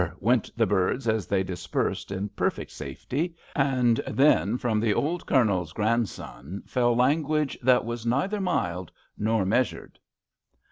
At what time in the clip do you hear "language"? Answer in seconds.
6.95-7.55